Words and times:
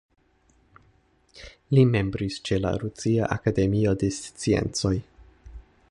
Li 1.77 1.83
membris 1.89 2.39
ĉe 2.49 2.59
la 2.63 2.71
Rusia 2.85 3.29
Akademio 3.37 3.95
de 4.05 4.11
Sciencoj. 4.19 4.97